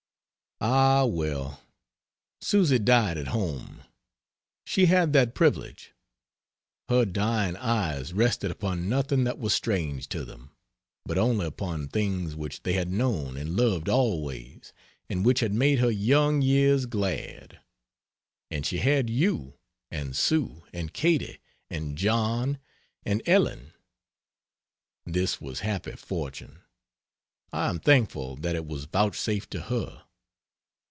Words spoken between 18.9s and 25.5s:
you, and Sue, and Katy, and John, and Ellen. This